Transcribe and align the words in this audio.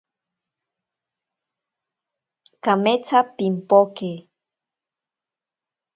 Kametsa 2.63 3.19
pimpoke. 3.35 4.11